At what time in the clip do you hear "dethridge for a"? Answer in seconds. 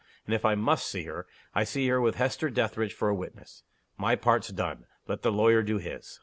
2.49-3.13